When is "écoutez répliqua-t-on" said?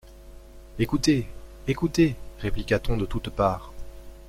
1.67-2.97